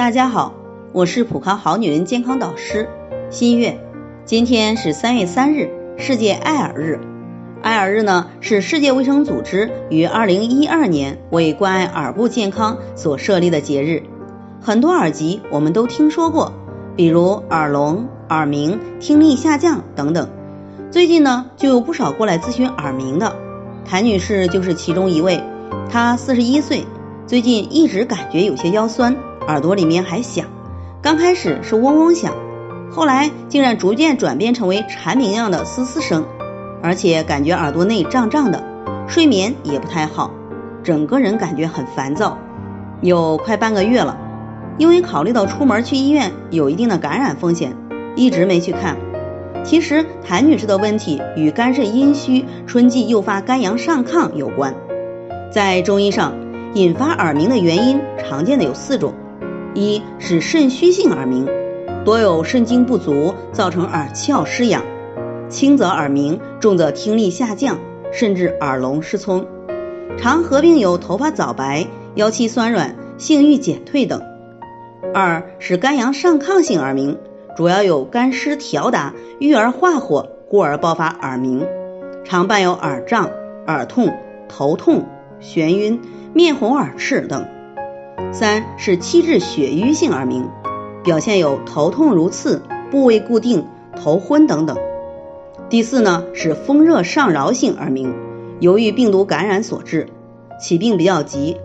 [0.00, 0.54] 大家好，
[0.94, 2.88] 我是普康好女人健康导师
[3.28, 3.78] 新月。
[4.24, 5.68] 今天是三月三日，
[5.98, 6.98] 世界爱耳日。
[7.60, 14.04] 爱耳日呢是世界卫生组织于二零一二年为关爱耳部健康所设立的节日。
[14.62, 16.54] 很多耳疾我们都听说过，
[16.96, 20.30] 比如耳聋、耳鸣、听力下降等等。
[20.90, 23.36] 最近呢就有不少过来咨询耳鸣的，
[23.84, 25.42] 谭女士就是其中一位。
[25.90, 26.86] 她四十一岁，
[27.26, 29.14] 最近一直感觉有些腰酸。
[29.50, 30.46] 耳朵里面还响，
[31.02, 32.32] 刚开始是嗡嗡响，
[32.88, 36.24] 后来竟然逐渐转变成为蝉鸣样的嘶嘶声，
[36.80, 38.62] 而且感觉耳朵内胀胀的，
[39.08, 40.30] 睡眠也不太好，
[40.84, 42.38] 整个人感觉很烦躁，
[43.00, 44.16] 有快半个月了。
[44.78, 47.76] 因为考虑到出门去医院有一定的感染风险，
[48.14, 48.96] 一直没去看。
[49.64, 54.74] 其实谭女士的问题与肝肾阴虚、春季诱发肝阳上亢有关。
[55.52, 56.34] 在中医上，
[56.74, 59.12] 引发耳鸣的原因常见的有四种。
[59.74, 61.46] 一是肾虚性耳鸣，
[62.04, 64.82] 多有肾精不足，造成耳窍失养，
[65.48, 67.78] 轻则耳鸣，重则听力下降，
[68.10, 69.46] 甚至耳聋失聪，
[70.18, 74.22] 常合并有头发早白、腰膝酸软、性欲减退等。
[75.14, 77.16] 二是肝阳上亢性耳鸣，
[77.56, 81.64] 主要有肝湿调达，郁而化火，故而爆发耳鸣，
[82.24, 83.30] 常伴有耳胀、
[83.68, 84.12] 耳痛、
[84.48, 85.06] 头痛、
[85.40, 86.00] 眩晕、
[86.34, 87.46] 面红耳赤等。
[88.32, 90.48] 三是气滞血瘀性耳鸣，
[91.02, 94.76] 表现有头痛如刺、部位固定、头昏等等。
[95.68, 98.14] 第四呢是风热上扰性耳鸣，
[98.60, 100.08] 由于病毒感染所致，
[100.60, 101.56] 起病比较急。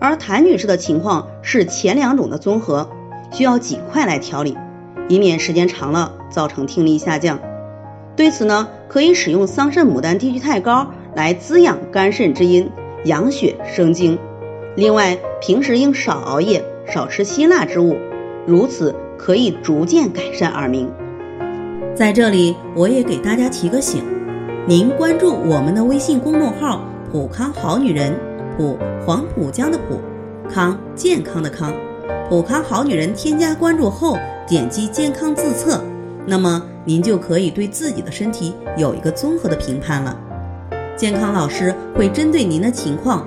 [0.00, 2.88] 而谭女士的情况是前两种的综合，
[3.32, 4.56] 需要尽快来调理，
[5.08, 7.38] 以免时间长了造成听力下降。
[8.14, 12.70] 对此呢，可以使用桑葚牡丹低聚肽膏来滋养肝肾之阴，
[13.04, 14.18] 养血生精。
[14.78, 17.96] 另外，平时应少熬夜，少吃辛辣之物，
[18.46, 20.88] 如此可以逐渐改善耳鸣。
[21.96, 24.04] 在这里，我也给大家提个醒：
[24.68, 28.14] 您关注我们的微信公众号“普康好女人”，
[28.56, 29.98] 普黄浦江的普，
[30.48, 31.72] 康健康的康，
[32.28, 33.12] 普康好女人。
[33.12, 34.16] 添加关注后，
[34.46, 35.82] 点击健康自测，
[36.24, 40.16] 那么您就可以对自己的身体有一个综合的评判了。
[40.94, 43.26] 健康老师会针对您的情况。